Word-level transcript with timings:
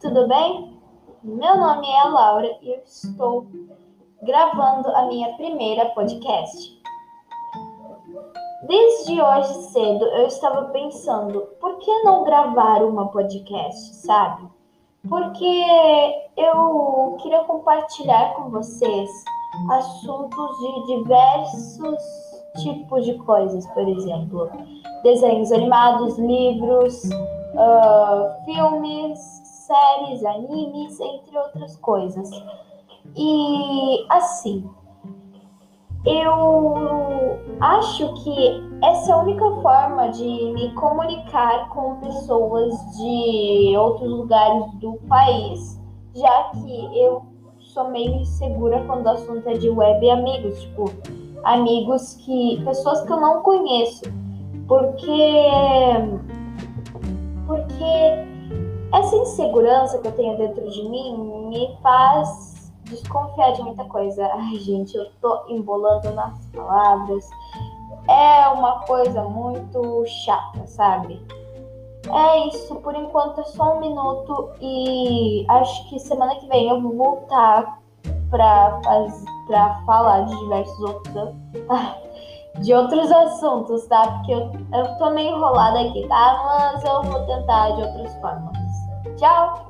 tudo 0.00 0.28
bem? 0.28 0.78
Meu 1.24 1.56
nome 1.56 1.90
é 1.90 2.04
Laura 2.04 2.58
e 2.60 2.72
eu 2.72 2.82
estou 2.84 3.46
gravando 4.22 4.90
a 4.90 5.06
minha 5.06 5.34
primeira 5.36 5.86
podcast. 5.94 6.78
Desde 8.68 9.18
hoje 9.18 9.54
cedo 9.72 10.04
eu 10.04 10.26
estava 10.26 10.66
pensando, 10.66 11.40
por 11.58 11.78
que 11.78 12.02
não 12.02 12.22
gravar 12.22 12.82
uma 12.82 13.08
podcast, 13.08 13.94
sabe? 14.04 14.46
Porque 15.08 15.64
eu 16.36 17.16
queria 17.22 17.42
compartilhar 17.44 18.34
com 18.34 18.50
vocês 18.50 19.08
assuntos 19.70 20.58
de 20.58 20.96
diversos 20.96 21.96
tipos 22.62 23.06
de 23.06 23.14
coisas, 23.20 23.66
por 23.68 23.88
exemplo, 23.88 24.50
desenhos 25.02 25.50
animados, 25.50 26.18
livros, 26.18 27.08
uh, 27.54 28.44
filmes, 28.44 29.18
séries, 29.44 30.24
animes, 30.24 30.98
entre 31.00 31.38
outras 31.38 31.76
coisas. 31.76 32.30
E 33.16 34.06
assim, 34.08 34.68
eu 36.06 37.38
acho 37.60 38.14
que 38.22 38.70
essa 38.82 39.10
é 39.10 39.14
a 39.14 39.18
única 39.18 39.44
forma 39.62 40.08
de 40.08 40.24
me 40.24 40.72
comunicar 40.74 41.68
com 41.70 41.96
pessoas 41.96 42.74
de 42.96 43.74
outros 43.76 44.10
lugares 44.10 44.72
do 44.74 44.94
país, 45.08 45.80
já 46.14 46.44
que 46.44 46.98
eu 46.98 47.22
sou 47.58 47.90
meio 47.90 48.16
insegura 48.16 48.82
quando 48.86 49.06
o 49.06 49.10
assunto 49.10 49.48
é 49.48 49.54
de 49.54 49.68
web 49.68 50.10
amigos, 50.10 50.60
tipo, 50.62 50.90
amigos 51.44 52.14
que. 52.14 52.62
pessoas 52.64 53.02
que 53.02 53.12
eu 53.12 53.20
não 53.20 53.42
conheço. 53.42 54.04
Porque. 54.66 55.40
Porque 57.80 58.92
essa 58.92 59.16
insegurança 59.16 59.98
que 59.98 60.08
eu 60.08 60.12
tenho 60.12 60.36
dentro 60.36 60.70
de 60.70 60.82
mim 60.86 61.48
me 61.48 61.78
faz 61.82 62.70
desconfiar 62.84 63.52
de 63.52 63.62
muita 63.62 63.84
coisa. 63.84 64.28
Ai, 64.34 64.56
gente, 64.56 64.94
eu 64.94 65.06
tô 65.22 65.46
embolando 65.48 66.10
nas 66.10 66.44
palavras. 66.48 67.26
É 68.06 68.48
uma 68.48 68.80
coisa 68.80 69.22
muito 69.22 70.04
chata, 70.06 70.66
sabe? 70.66 71.24
É 72.12 72.48
isso, 72.48 72.74
por 72.76 72.94
enquanto 72.94 73.40
é 73.40 73.44
só 73.44 73.76
um 73.76 73.80
minuto 73.80 74.50
e 74.60 75.46
acho 75.48 75.88
que 75.88 75.98
semana 75.98 76.34
que 76.34 76.46
vem 76.48 76.68
eu 76.68 76.82
vou 76.82 76.96
voltar 76.96 77.80
pra, 78.28 78.80
pra 79.46 79.82
falar 79.86 80.22
de 80.26 80.36
diversos 80.38 80.80
outros 80.80 81.34
de 82.58 82.74
outros 82.74 83.10
assuntos, 83.10 83.86
tá? 83.86 84.06
Porque 84.12 84.32
eu, 84.32 84.52
eu 84.72 84.98
tô 84.98 85.10
meio 85.10 85.36
enrolada 85.36 85.80
aqui, 85.80 86.06
tá? 86.08 86.42
Mas 86.44 86.84
eu 86.84 87.02
vou 87.02 87.26
tentar 87.26 87.70
de 87.70 87.82
outras 87.82 88.14
formas. 88.16 88.56
Tchau! 89.16 89.69